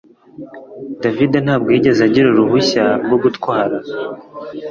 [1.03, 3.77] David ntabwo yigeze agira uruhushya rwo gutwara